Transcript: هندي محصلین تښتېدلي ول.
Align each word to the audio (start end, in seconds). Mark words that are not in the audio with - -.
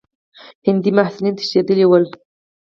هندي 0.67 0.89
محصلین 0.97 1.33
تښتېدلي 1.37 1.85
ول. 1.87 2.05